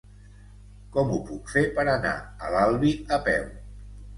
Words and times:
Com 0.95 1.13
ho 1.17 1.19
puc 1.27 1.53
fer 1.57 1.63
per 1.77 1.85
anar 1.93 2.15
a 2.47 2.51
l'Albi 2.57 2.95
a 3.19 3.21
peu? 3.29 3.49